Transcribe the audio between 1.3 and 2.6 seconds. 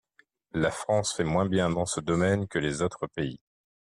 bien dans ce domaine que